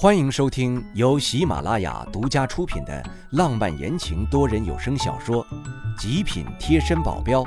[0.00, 5.44] 欢迎收听由喜马拉雅独家出品的浪漫言情多人有声小说
[6.00, 7.42] 《极品贴身保镖》，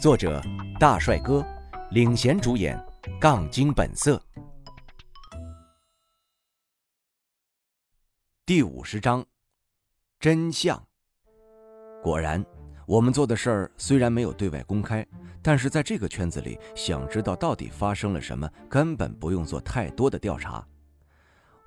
[0.00, 0.40] 作者
[0.78, 1.44] 大帅哥
[1.90, 2.80] 领衔主演，
[3.20, 4.22] 杠精本色。
[8.46, 9.26] 第五十章，
[10.20, 10.80] 真相。
[12.00, 12.46] 果然，
[12.86, 15.04] 我们做的事儿虽然没有对外公开，
[15.42, 20.64] 但是在这个圈子里，想知道到底发生了什么，根本不用做太多的调查。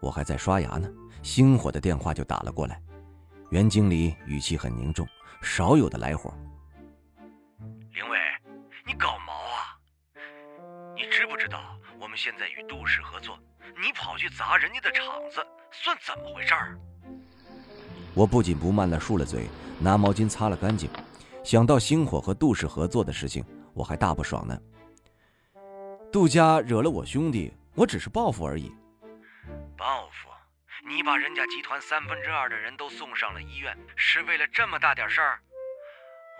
[0.06, 0.88] 我还在刷牙呢，
[1.24, 2.80] 星火的电话就打了过来。
[3.50, 5.08] 袁经理语气很凝重，
[5.42, 6.32] 少有的来火。
[7.92, 8.20] 林伟，
[8.86, 9.74] 你搞毛啊？
[10.96, 11.60] 你知不知道
[12.00, 13.36] 我们现在与杜氏合作，
[13.82, 16.78] 你跑去砸人家的场子，算怎么回事儿？
[18.14, 19.48] 我不紧不慢地漱了嘴，
[19.80, 20.88] 拿毛巾擦了干净。
[21.44, 23.44] 想到星火和杜氏合作的事情，
[23.74, 24.56] 我还大不爽呢。
[26.12, 28.72] 杜家惹了我兄弟，我只是报复而已。
[29.78, 30.30] 报复？
[30.88, 35.40] 你把人家集团三分之二的人都送上了医院，是为了这么大点事儿？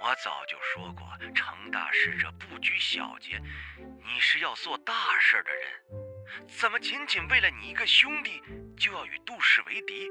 [0.02, 3.42] 我早就说过，成大事者不拘小节，
[3.78, 8.42] 你是要做大事的人，怎么仅仅为了你一个兄弟
[8.78, 10.10] 就要与杜氏为敌？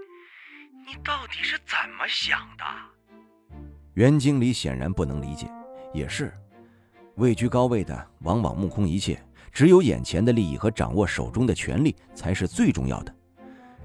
[0.87, 2.65] 你到底是怎么想的？
[3.95, 5.47] 袁经理显然不能理解，
[5.93, 6.33] 也是，
[7.17, 9.23] 位居高位的往往目空一切。
[9.55, 13.15] 只有眼前的利益和掌握手中的权力才是最重要的。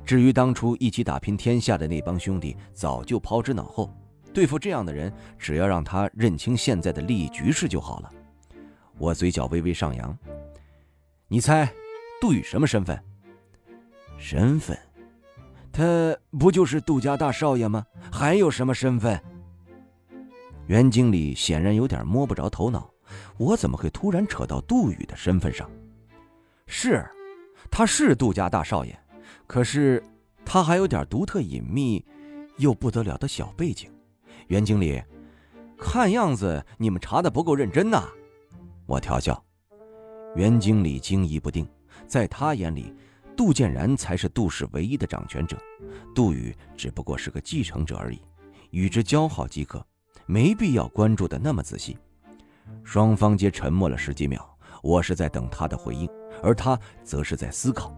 [0.04, 3.94] 至于当初一起打拼天下的那帮兄弟，早就抛之脑后。
[4.34, 8.12] 对付这样的人，只要让他认清现在的利益局势就好了。
[8.98, 10.18] 我嘴角微微上扬。
[11.28, 11.72] 你猜，
[12.20, 13.00] 杜宇什么身份？
[14.18, 14.76] 身份？
[15.72, 17.86] 他不就是杜家大少爷吗？
[18.12, 19.22] 还有什么身份？
[20.66, 22.90] 袁经理显然有点摸不着头脑。
[23.38, 25.70] 我怎么会突然扯到杜宇的身份上？
[26.68, 27.04] 是，
[27.72, 28.96] 他是杜家大少爷，
[29.48, 30.04] 可是
[30.46, 32.06] 他还有点独特、隐秘
[32.58, 33.92] 又不得了的小背景。
[34.48, 35.02] 袁经理，
[35.78, 38.04] 看样子你们查的不够认真呐！
[38.86, 39.44] 我调笑。
[40.36, 41.68] 袁经理惊疑不定，
[42.08, 42.94] 在他眼里，
[43.36, 45.58] 杜建然才是杜氏唯一的掌权者，
[46.14, 48.22] 杜宇只不过是个继承者而已，
[48.70, 49.84] 与之交好即可，
[50.28, 51.98] 没必要关注的那么仔细。
[52.84, 56.10] 双方皆沉默了十几秒，我是在等他的回应，
[56.42, 57.96] 而他则是在思考。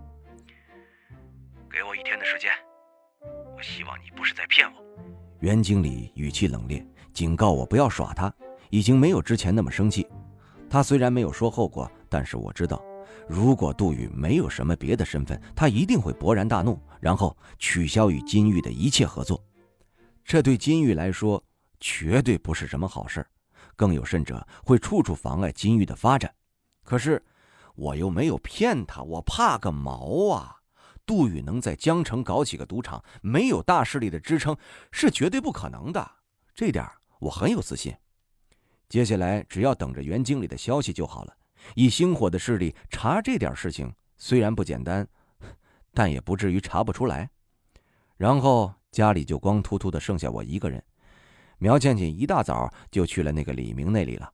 [1.70, 2.52] 给我一天的时间，
[3.56, 4.84] 我希望你不是在骗我。
[5.40, 8.34] 袁经理语气冷冽，警告我不要耍他，
[8.70, 10.06] 已经没有之前那么生气。
[10.70, 12.82] 他虽然没有说后果，但是我知道，
[13.28, 19.42] 如果杜宇没有什么别的身份，他一定会勃然大怒，然后取消与金玉的一切合作。
[20.24, 21.44] 这对金玉来说，
[21.80, 23.28] 绝对不是什么好事儿。
[23.76, 26.34] 更有甚者，会处处妨碍金玉的发展。
[26.84, 27.24] 可是，
[27.76, 30.58] 我又没有骗他，我怕个毛啊！
[31.06, 34.56] 杜宇能在江城搞起个赌场，没有大势力的支撑，
[34.92, 36.12] 是绝对不可能的。
[36.54, 36.88] 这点
[37.20, 37.94] 我很有自信。
[38.88, 41.36] 接下来只要等着袁经理的消息就好了。
[41.76, 45.08] 以星火的势力查这点事情，虽然不简单，
[45.94, 47.30] 但也不至于查不出来。
[48.18, 50.84] 然后家里就光秃秃的剩下我一个人。
[51.64, 54.28] 苗倩倩一大早就去了那个李明那里了。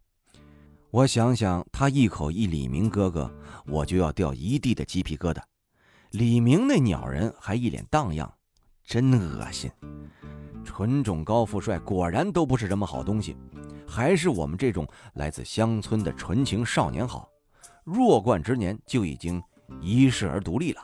[0.92, 3.30] 我想想，他一口一李明哥哥，
[3.66, 5.42] 我就要掉一地的鸡皮疙瘩。
[6.12, 8.34] 李明那鸟人还一脸荡漾，
[8.82, 9.70] 真恶心。
[10.64, 13.36] 纯种高富帅果然都不是什么好东西，
[13.86, 17.28] 还是我们这种来自乡村的纯情少年好。
[17.84, 19.44] 弱冠之年就已经
[19.82, 20.82] 一世而独立了。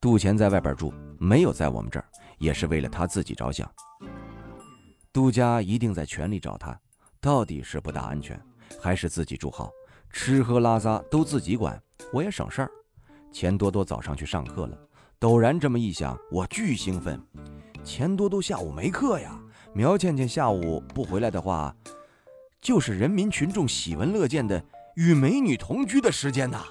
[0.00, 2.08] 杜钱在外边住，没有在我们这儿，
[2.38, 3.70] 也是为了他自己着想。
[5.12, 6.78] 杜家一定在全力找他，
[7.20, 8.40] 到底是不大安全，
[8.80, 9.68] 还是自己住好，
[10.10, 11.82] 吃喝拉撒都自己管，
[12.12, 12.70] 我也省事儿。
[13.32, 14.78] 钱多多早上去上课了，
[15.18, 17.20] 陡然这么一想，我巨兴奋。
[17.82, 19.36] 钱多多下午没课呀，
[19.72, 21.74] 苗倩倩下午不回来的话，
[22.60, 26.62] 就是人民群众喜闻乐见的与美女同居的时间呐。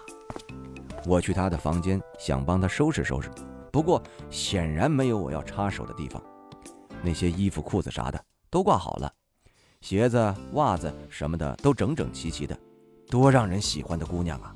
[1.06, 3.30] 我去她的房间，想帮她收拾收拾，
[3.70, 6.24] 不过显然没有我要插手的地方。
[7.02, 9.12] 那些衣服、裤子啥的都挂好了，
[9.82, 12.58] 鞋子、袜子什么的都整整齐齐的，
[13.08, 14.56] 多让人喜欢的姑娘啊！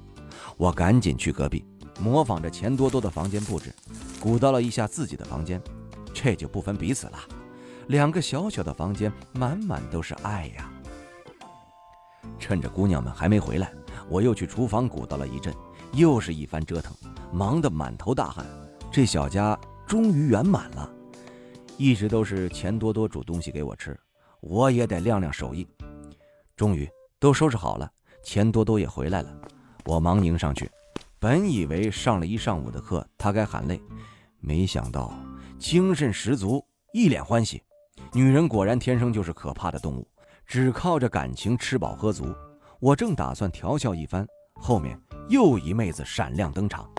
[0.57, 1.63] 我赶紧去隔壁，
[2.00, 3.74] 模仿着钱多多的房间布置，
[4.19, 5.62] 鼓捣了一下自己的房间，
[6.13, 7.19] 这就不分彼此了。
[7.88, 10.72] 两个小小的房间，满满都是爱呀！
[12.40, 13.72] 趁着姑娘们还没回来，
[14.10, 15.54] 我又去厨房鼓捣了一阵，
[15.92, 16.94] 又是一番折腾，
[17.31, 18.45] 忙得满头大汗。
[18.92, 20.90] 这小家终于圆满了。
[21.83, 24.00] 一直都是钱多多煮东西给我吃，
[24.39, 25.68] 我也得亮亮手艺。
[26.56, 26.89] 终于
[27.19, 27.91] 都收拾好了，
[28.24, 29.38] 钱多多也回来了，
[29.83, 30.71] 我忙迎上去，
[31.19, 33.81] 本以为上了一上午的课，他该喊累，
[34.39, 35.13] 没想到
[35.59, 37.62] 精神十足，一脸欢喜。
[38.13, 40.07] 女人果然天生就是可怕的动物，
[40.45, 42.33] 只靠着感情吃饱喝足。
[42.80, 44.97] 我正打算调笑一番，后面
[45.27, 46.89] 又一妹子闪亮登场，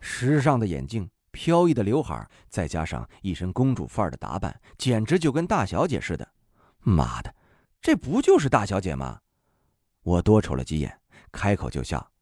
[0.00, 1.10] 时尚的眼镜，
[1.42, 6.28] 飘逸的刘海，再加上一身公主范儿的打扮，简直就跟大小姐似的。
[6.78, 7.34] 妈的，
[7.80, 9.18] 这不就是大小姐吗？
[10.04, 11.00] 我多瞅了几眼，
[11.32, 12.12] 开口就笑：“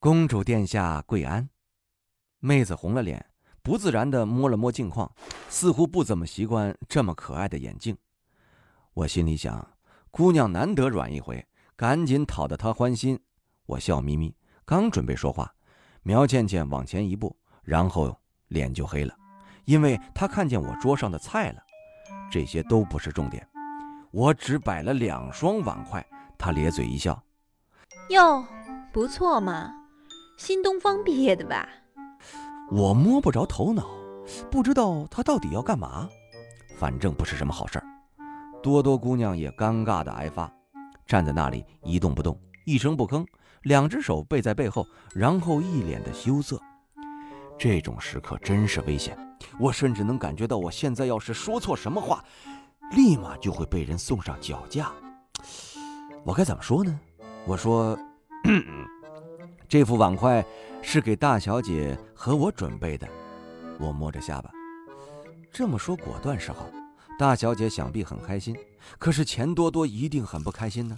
[0.00, 1.46] 公主殿下贵安。”
[2.40, 3.22] 妹子红了脸。
[3.62, 5.10] 不自然地摸了摸镜框，
[5.50, 7.94] 似乎不怎么习惯这么可爱的眼镜。
[8.94, 9.76] 我心里想，
[10.10, 13.20] 姑娘难得软一回，赶紧讨得她欢心。
[13.66, 14.34] 我笑眯眯，
[14.64, 15.54] 刚准备说话，
[16.02, 18.16] 苗倩倩往前一步，然后
[18.48, 19.14] 脸就黑了，
[19.64, 21.62] 因为他看见我桌上的菜了。
[22.30, 23.46] 这些都不是重点，
[24.10, 26.04] 我只摆了两双碗筷。
[26.36, 27.22] 他咧嘴一笑
[28.10, 28.44] ：“哟，
[28.92, 29.72] 不错嘛，
[30.36, 31.68] 新东方毕业的吧？”
[32.70, 33.88] 我摸不着头脑，
[34.50, 36.08] 不知道他到底要干嘛，
[36.76, 37.84] 反正不是什么好事儿。
[38.62, 40.50] 多多姑娘也尴尬的挨发，
[41.06, 43.24] 站在那里一动不动，一声不吭，
[43.62, 46.60] 两只手背在背后，然后一脸的羞涩。
[47.58, 49.16] 这种时刻真是危险，
[49.58, 52.24] 我甚至能感觉到，我现在要是说错什么话，
[52.92, 54.92] 立马就会被人送上绞架。
[56.24, 57.00] 我该怎么说呢？
[57.46, 57.98] 我说，
[59.68, 60.44] 这副碗筷。
[60.86, 63.08] 是给大小姐和我准备的，
[63.80, 64.50] 我摸着下巴，
[65.50, 66.66] 这么说果断是好。
[67.18, 68.54] 大小姐想必很开心，
[68.98, 70.94] 可是钱多多一定很不开心呢。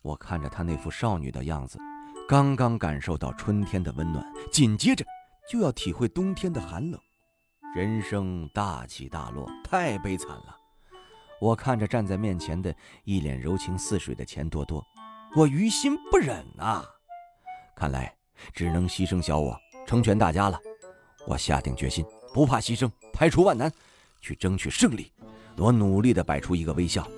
[0.00, 1.78] 我看着她那副少女的样子，
[2.26, 5.04] 刚刚感受到春天的温暖，紧接着
[5.48, 7.00] 就要体会冬天的寒冷，
[7.74, 10.56] 人生大起大落，太悲惨了。
[11.40, 14.84] 我看着站在面前的一脸柔情似水的钱多多，
[15.36, 16.84] 我于心不忍啊！
[17.74, 18.12] 看来。
[18.52, 20.60] 只能牺牲小我，成全大家了。
[21.26, 22.04] 我下定决心，
[22.34, 23.72] 不怕牺牲，排除万难，
[24.20, 25.10] 去争取胜利。
[25.56, 27.08] 我努力地摆出一个微笑。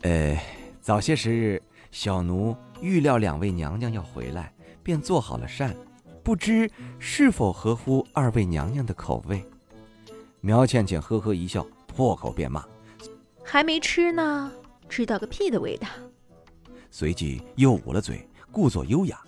[0.00, 0.40] 呃，
[0.80, 4.50] 早些时日，小奴预料两位娘娘要回来，
[4.82, 5.76] 便做好了膳，
[6.28, 9.42] 不知是否合乎二位娘娘的口味？
[10.42, 12.62] 苗倩倩呵呵一笑，破口便骂
[13.42, 14.52] ：“还没吃呢，
[14.90, 15.88] 知道个屁的味道！”
[16.92, 19.18] 随即又捂了嘴，故作优雅。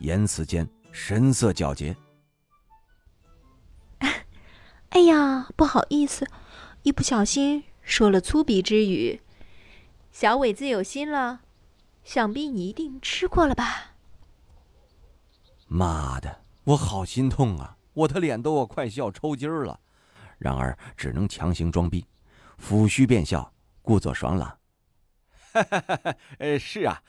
[0.00, 1.96] 言辞间神色皎洁。
[4.90, 6.28] 哎呀，不好意思，
[6.82, 9.22] 一不小心说了粗鄙之语。
[10.12, 11.40] 小伟自有心了，
[12.04, 13.93] 想必你一定吃过了吧？
[15.66, 17.76] 妈的，我好心痛啊！
[17.92, 19.78] 我的脸都要快笑抽筋儿了。
[20.38, 22.06] 然而只能强行装逼，
[22.60, 23.52] 抚须便笑，
[23.82, 24.58] 故作爽朗。
[25.52, 26.14] 哈哈哈哈！
[26.38, 27.02] 呃，是啊。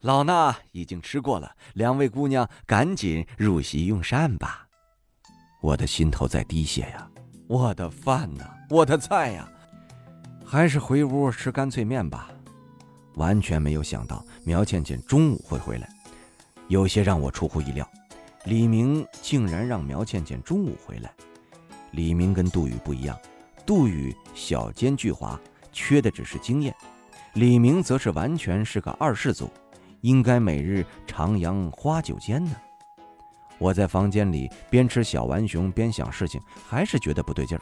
[0.00, 4.66] 老衲已经吃过了，两位姑娘赶紧入席用膳吧。
[5.60, 7.06] 我的心头在滴血呀，
[7.46, 8.48] 我的饭呢？
[8.70, 9.46] 我的菜呀？
[10.42, 12.30] 还是回屋吃干脆面吧。
[13.16, 15.86] 完全没有想到苗倩倩中午会回来，
[16.68, 17.86] 有些让我出乎意料。
[18.46, 21.12] 李明竟然让苗倩倩中午回来。
[21.92, 23.18] 李明跟杜宇不一样，
[23.66, 25.38] 杜宇小奸巨猾，
[25.72, 26.72] 缺的只是经验；
[27.34, 29.50] 李明则是完全是个二世祖。
[30.00, 32.52] 应该每日徜徉花酒间呢。
[33.58, 37.60] 我在房间里边吃小浣熊边想事情，还是觉得不对劲儿。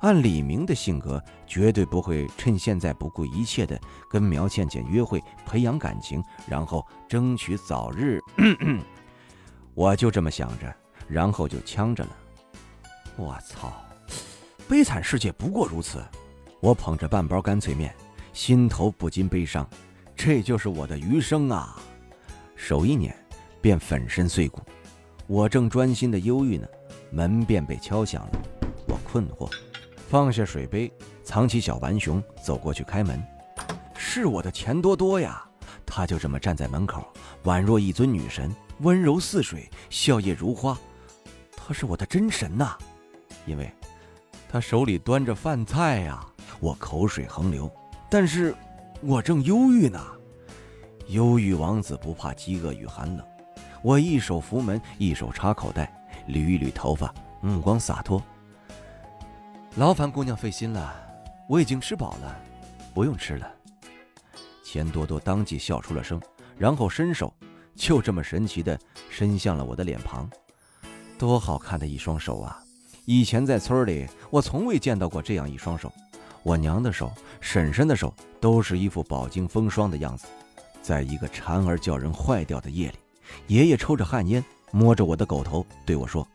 [0.00, 8.18] 按李明的性格，绝对不会趁现在不顾一切的跟苗倩倩约会，培养感情，然后争取早日。
[9.74, 10.74] 我就这么想着，
[11.08, 12.10] 然后就呛着了。
[13.16, 13.72] 我操！
[14.68, 16.02] 悲惨世界不过如此。
[16.60, 17.94] 我捧着半包干脆面，
[18.32, 19.68] 心头不禁悲伤。
[20.14, 21.76] 这就是我的余生啊！
[22.54, 23.14] 手一捻，
[23.60, 24.62] 便粉身碎骨。
[25.26, 26.66] 我正专心的忧郁呢，
[27.10, 28.30] 门便被敲响了。
[28.86, 29.50] 我困惑，
[30.08, 30.92] 放下水杯，
[31.24, 33.20] 藏起小浣熊，走过去开门。
[33.96, 35.44] 是我的钱多多呀！
[35.84, 37.04] 他就这么站在门口，
[37.44, 40.78] 宛若一尊女神，温柔似水，笑靥如花。
[41.56, 42.76] 他是我的真神呐！
[43.46, 43.72] 因为，
[44.48, 46.24] 他手里端着饭菜呀。
[46.60, 47.70] 我口水横流，
[48.10, 48.54] 但是。
[49.04, 50.00] 我正忧郁呢，
[51.08, 53.26] 忧郁王子不怕饥饿与寒冷。
[53.82, 55.92] 我一手扶门，一手插口袋，
[56.28, 58.22] 捋一捋头发，目光洒脱。
[59.74, 60.94] 劳烦姑娘费心了，
[61.48, 62.40] 我已经吃饱了，
[62.94, 63.52] 不用吃了。
[64.64, 66.22] 钱多多当即笑出了声，
[66.56, 67.34] 然后伸手，
[67.74, 68.78] 就这么神奇的
[69.10, 70.28] 伸向了我的脸庞。
[71.18, 72.62] 多好看的一双手啊！
[73.04, 75.92] 以前在村里，我从未见到过这样一双手。
[76.42, 80.26] 我娘的手，婶婶的手，都是一副饱经风霜的样子。
[80.82, 82.98] 在一个蝉儿叫人坏掉的夜里，
[83.46, 86.26] 爷爷抽着旱烟，摸着我的狗头，对我说：“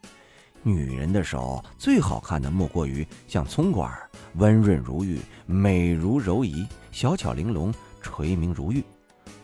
[0.63, 3.91] 女人的手最好看的莫过于像葱管，
[4.35, 8.81] 温润如玉，美如柔仪，小巧玲珑，垂明如玉。”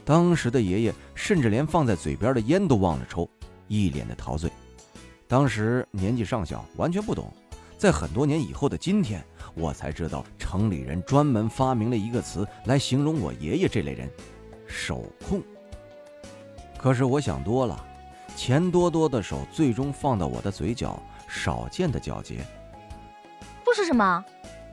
[0.05, 3.29] 当时的爷爷甚至连放在嘴边的烟都忘了抽，
[3.67, 4.51] 一脸的陶醉。
[5.27, 7.31] 当时年纪尚小，完全不懂。
[7.77, 9.23] 在很多年以后的今天，
[9.55, 14.09] 我才知道城里人专门发明了一个词来形容我爷爷这类人——
[14.67, 15.41] 手控。
[16.77, 17.85] 可是我想多了，
[18.35, 22.45] 钱多多的手最终放到我的嘴角，少见的皎洁。
[23.65, 24.23] 不吃什么？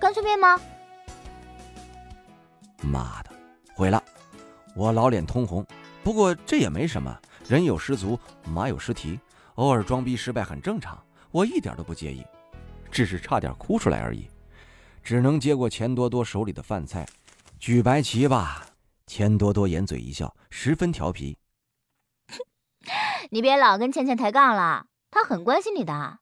[0.01, 0.59] 干脆面吗？
[2.83, 3.31] 妈的，
[3.75, 4.03] 毁了！
[4.75, 5.67] 我老脸通红。
[6.03, 7.15] 不过这也没什么，
[7.49, 9.19] 人有失足，马有失蹄，
[9.57, 10.99] 偶尔装逼失败很正常，
[11.31, 12.25] 我一点都不介意。
[12.91, 14.29] 只是差点哭出来而已，
[15.03, 17.07] 只能接过钱多多手里的饭菜，
[17.59, 18.67] 举白旗吧。
[19.07, 21.37] 钱多多掩嘴一笑，十分调皮
[23.31, 26.21] ：“你别老跟倩倩抬杠了，她很关心你的。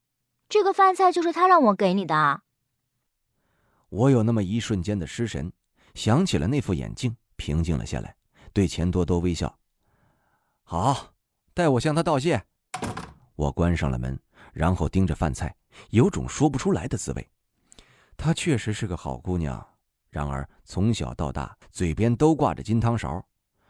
[0.49, 2.41] 这个饭菜就是她让我给你的。”
[3.91, 5.53] 我有那么一瞬间的失神，
[5.95, 8.15] 想起了那副眼镜，平静了下来，
[8.53, 9.59] 对钱多多微笑
[10.65, 11.13] ：“好，
[11.55, 12.43] 代我向他道谢。”
[13.37, 14.19] 我关上了门，
[14.53, 15.55] 然后盯着饭菜。
[15.91, 17.29] 有种说不出来的滋味。
[18.17, 19.65] 她确实是个好姑娘，
[20.11, 23.25] 然而从小到大嘴边都挂着金汤勺，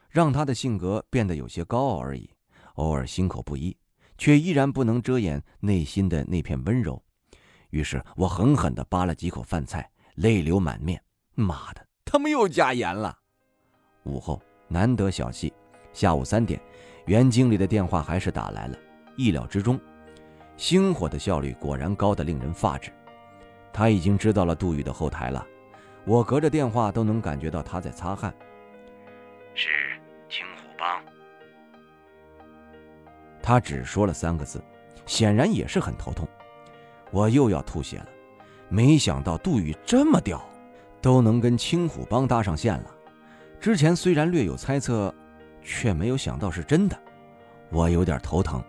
[0.08, 2.30] 让她的性格变得有些高傲而已。
[2.74, 3.76] 偶尔心口不一，
[4.16, 7.02] 却依然不能遮掩内心的那片温柔。
[7.70, 11.02] 于是我狠狠地扒了几口饭菜，泪流满面。
[11.34, 13.18] 妈的，他们又加盐了！
[14.04, 15.52] 午后难得小憩，
[15.92, 16.60] 下午三点，
[17.06, 18.76] 袁经理的电话还是打来了，
[19.16, 19.80] 意料之中。
[20.56, 22.92] 星火的效率果然高得令人发指，
[23.72, 25.46] 他已经知道了杜宇的后台了，
[26.04, 28.34] 我隔着电话都能感觉到他在擦汗。
[29.54, 29.68] 是
[30.28, 31.02] 青虎帮。
[33.42, 34.62] 他只说了三个字，
[35.06, 36.28] 显然也是很头痛。
[37.10, 38.08] 我又要吐血了，
[38.68, 40.44] 没想到杜宇这么屌，
[41.00, 42.90] 都能跟青虎帮搭上线了。
[43.60, 45.14] 之前虽然略有猜测，
[45.62, 46.96] 却没有想到是真的，
[47.70, 48.62] 我有点头疼。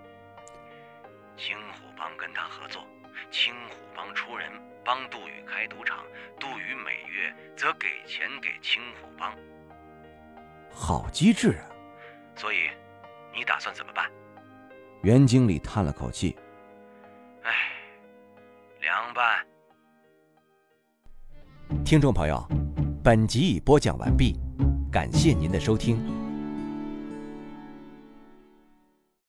[1.37, 2.81] 青虎帮跟他合作，
[3.29, 4.51] 青虎帮出人
[4.83, 6.03] 帮杜宇开赌场，
[6.39, 9.31] 杜宇每月则给钱给青虎帮。
[10.71, 11.69] 好机智啊！
[12.35, 12.69] 所以，
[13.35, 14.09] 你打算怎么办？
[15.03, 16.35] 袁经理叹了口气
[17.43, 17.51] ：“哎，
[18.81, 19.45] 凉拌。”
[21.85, 22.43] 听众朋友，
[23.03, 24.37] 本集已播讲完毕，
[24.91, 26.28] 感谢您的收听。